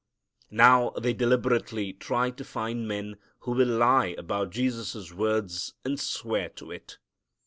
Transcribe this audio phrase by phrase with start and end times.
[0.49, 6.49] Now they deliberately try to find men who will lie about Jesus' words, and swear
[6.49, 6.97] to it.